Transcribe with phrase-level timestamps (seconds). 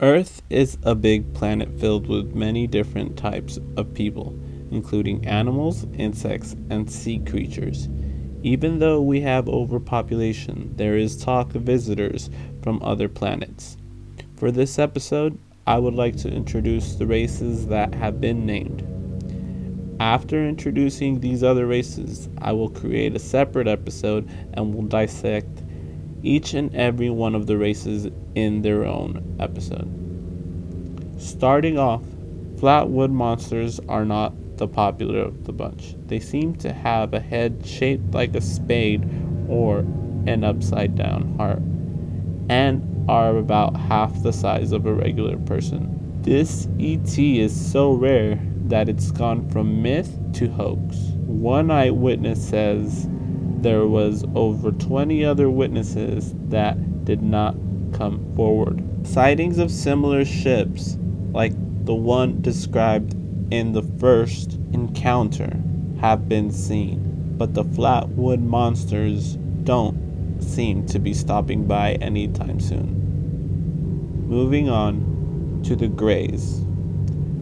[0.00, 4.32] Earth is a big planet filled with many different types of people,
[4.70, 7.88] including animals, insects, and sea creatures.
[8.44, 12.30] Even though we have overpopulation, there is talk of visitors
[12.62, 13.76] from other planets.
[14.36, 18.84] For this episode, I would like to introduce the races that have been named.
[19.98, 25.64] After introducing these other races, I will create a separate episode and will dissect
[26.22, 29.88] each and every one of the races in their own episode.
[31.20, 32.02] Starting off,
[32.56, 35.94] flatwood monsters are not the popular of the bunch.
[36.06, 39.02] They seem to have a head shaped like a spade
[39.48, 39.78] or
[40.26, 41.62] an upside down heart,
[42.50, 46.20] and are about half the size of a regular person.
[46.22, 50.96] This ET is so rare that it's gone from myth to hoax.
[51.24, 53.08] One eyewitness says
[53.62, 57.56] there was over 20 other witnesses that did not
[57.92, 58.84] come forward.
[59.06, 60.98] Sightings of similar ships,
[61.32, 61.52] like
[61.84, 63.14] the one described
[63.50, 65.50] in the first encounter,
[66.00, 72.94] have been seen, but the flatwood monsters don't seem to be stopping by anytime soon.
[74.28, 76.64] Moving on to the Greys.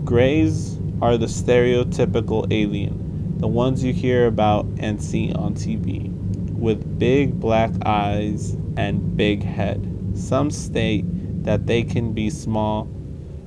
[0.05, 3.05] Greys are the stereotypical alien,
[3.37, 6.11] the ones you hear about and see on TV,
[6.53, 9.92] with big black eyes and big head.
[10.15, 11.05] Some state
[11.45, 12.84] that they can be small,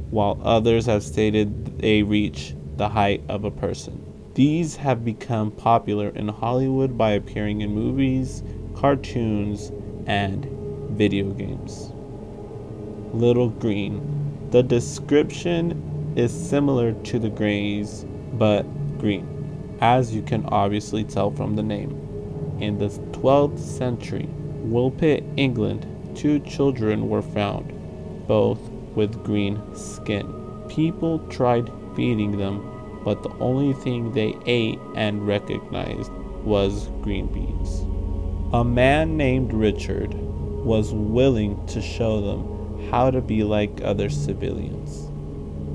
[0.10, 4.06] while others have stated they reach the height of a person.
[4.36, 8.44] These have become popular in Hollywood by appearing in movies,
[8.76, 9.72] cartoons,
[10.06, 10.46] and
[10.92, 11.92] video games.
[13.14, 14.48] Little Green.
[14.52, 18.64] The description is similar to the Greys, but
[19.00, 19.39] green,
[19.82, 21.92] as you can obviously tell from the name.
[22.60, 24.30] In the 12th century,
[24.64, 27.74] Woolpit, England, two children were found,
[28.28, 28.60] both
[28.96, 30.34] with green skin.
[30.68, 36.12] People tried feeding them, but the only thing they ate and recognized
[36.44, 37.82] was green beans.
[38.54, 45.10] A man named Richard was willing to show them how to be like other civilians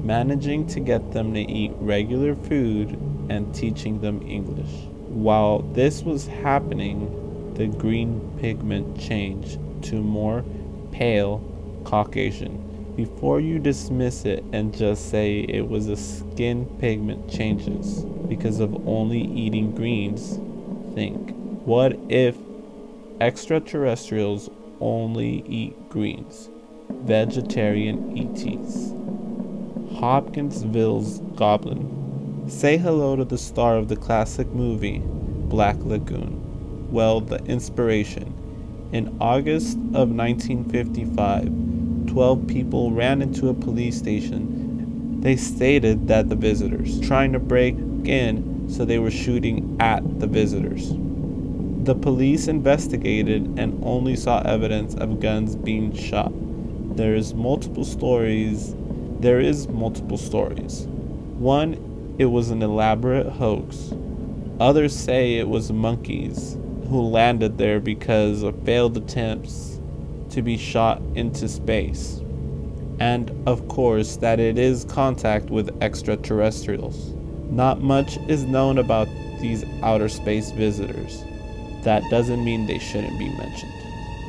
[0.04, 2.90] managing to get them to eat regular food
[3.28, 4.70] and teaching them English.
[5.08, 10.44] While this was happening, the green pigment changed to more
[10.92, 11.42] pale
[11.84, 12.92] Caucasian.
[12.96, 18.88] Before you dismiss it and just say it was a skin pigment changes because of
[18.88, 20.38] only eating greens,
[20.94, 21.32] think
[21.64, 22.36] what if
[23.20, 24.48] extraterrestrials
[24.80, 26.50] only eat greens?
[26.90, 28.92] Vegetarian ETs.
[29.98, 32.03] Hopkinsville's Goblin.
[32.46, 36.90] Say hello to the star of the classic movie, Black Lagoon.
[36.92, 38.34] Well, the inspiration.
[38.92, 45.20] In August of 1955, 12 people ran into a police station.
[45.20, 50.26] They stated that the visitors trying to break in, so they were shooting at the
[50.26, 50.90] visitors.
[51.84, 56.32] The police investigated and only saw evidence of guns being shot.
[56.96, 58.74] There is multiple stories
[59.24, 60.86] there is multiple stories.
[61.38, 63.92] One, it was an elaborate hoax.
[64.60, 66.56] Others say it was monkeys
[66.88, 69.80] who landed there because of failed attempts
[70.30, 72.20] to be shot into space.
[73.00, 77.14] And of course, that it is contact with extraterrestrials.
[77.50, 79.08] Not much is known about
[79.40, 81.24] these outer space visitors.
[81.82, 83.72] That doesn't mean they shouldn't be mentioned.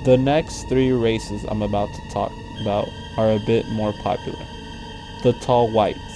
[0.06, 2.32] The next three races I'm about to talk
[2.62, 2.88] about
[3.18, 4.46] are a bit more popular
[5.24, 6.15] the tall whites.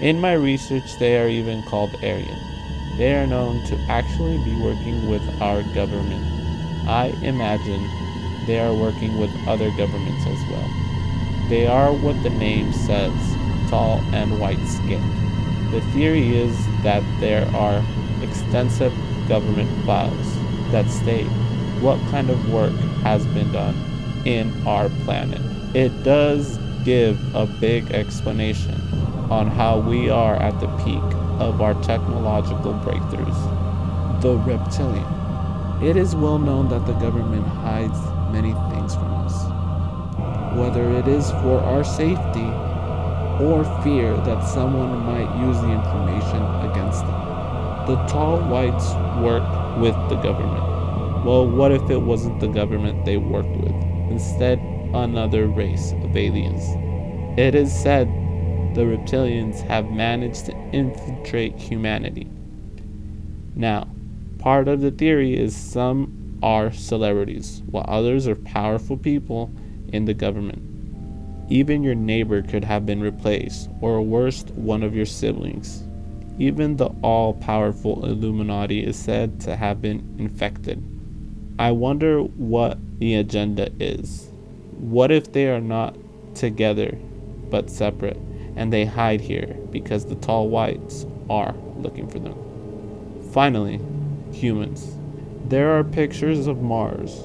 [0.00, 2.38] In my research, they are even called Aryan.
[2.96, 6.24] They are known to actually be working with our government.
[6.86, 7.82] I imagine
[8.46, 10.70] they are working with other governments as well.
[11.48, 13.12] They are what the name says
[13.68, 15.72] tall and white skinned.
[15.72, 17.84] The theory is that there are
[18.22, 18.92] extensive
[19.26, 20.38] government files
[20.70, 21.26] that state
[21.82, 22.72] what kind of work
[23.02, 23.74] has been done
[24.24, 25.40] in our planet.
[25.74, 28.87] It does give a big explanation
[29.30, 31.02] on how we are at the peak
[31.38, 34.20] of our technological breakthroughs.
[34.22, 35.06] The reptilian.
[35.82, 37.98] It is well known that the government hides
[38.32, 42.48] many things from us, whether it is for our safety
[43.44, 47.86] or fear that someone might use the information against them.
[47.86, 48.92] The tall whites
[49.22, 49.44] work
[49.78, 50.64] with the government.
[51.24, 53.74] Well, what if it wasn't the government they worked with?
[54.10, 54.58] Instead,
[54.94, 56.64] another race of aliens.
[57.38, 58.08] It is said
[58.78, 62.28] the reptilians have managed to infiltrate humanity.
[63.56, 63.88] Now,
[64.38, 69.50] part of the theory is some are celebrities, while others are powerful people
[69.88, 70.62] in the government.
[71.50, 75.82] Even your neighbor could have been replaced, or worse, one of your siblings.
[76.38, 80.80] Even the all powerful Illuminati is said to have been infected.
[81.58, 84.30] I wonder what the agenda is.
[84.78, 85.96] What if they are not
[86.36, 86.96] together
[87.50, 88.20] but separate
[88.58, 92.34] and they hide here because the tall whites are looking for them?
[93.32, 93.80] Finally,
[94.32, 94.96] humans.
[95.46, 97.20] There are pictures of Mars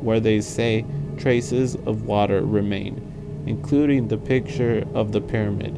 [0.00, 0.84] where they say
[1.18, 5.76] traces of water remain, including the picture of the pyramid.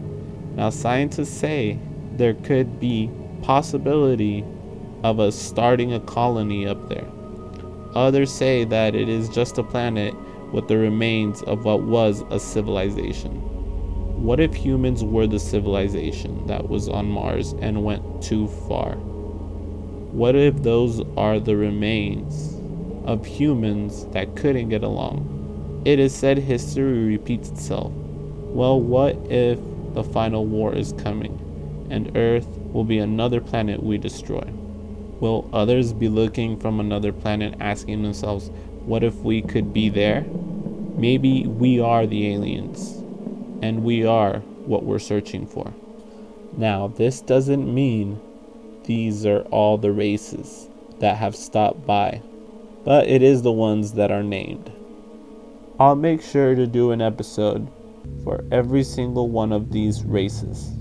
[0.55, 1.78] Now scientists say
[2.12, 3.11] there could be
[3.43, 4.44] possibility
[5.04, 7.06] of us starting a colony up there.
[7.94, 10.14] Others say that it is just a planet
[10.52, 13.57] with the remains of what was a civilization.
[14.19, 18.94] What if humans were the civilization that was on Mars and went too far?
[20.12, 22.55] What if those are the remains
[23.05, 25.82] of humans that couldn't get along?
[25.85, 27.93] It is said history repeats itself.
[27.93, 29.59] Well, what if
[29.94, 31.44] the final war is coming?
[31.91, 34.44] and Earth will be another planet we destroy.
[35.21, 38.50] Will others be looking from another planet asking themselves,
[38.85, 40.23] what if we could be there?
[40.97, 42.98] Maybe we are the aliens,
[43.62, 45.72] and we are what we're searching for.
[46.56, 48.20] Now, this doesn't mean
[48.84, 50.69] these are all the races
[51.00, 52.22] that have stopped by,
[52.84, 54.72] but it is the ones that are named.
[55.78, 57.70] I'll make sure to do an episode
[58.25, 60.72] for every single one of these races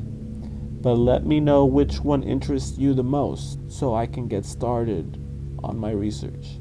[0.81, 5.17] but let me know which one interests you the most so I can get started
[5.63, 6.59] on my research.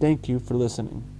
[0.00, 1.13] Thank you for listening.